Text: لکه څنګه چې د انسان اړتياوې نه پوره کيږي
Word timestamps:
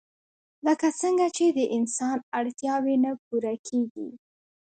لکه 0.65 0.87
څنګه 1.01 1.27
چې 1.35 1.45
د 1.57 1.59
انسان 1.77 2.17
اړتياوې 2.39 2.95
نه 3.03 3.11
پوره 3.25 3.53
کيږي 3.67 4.07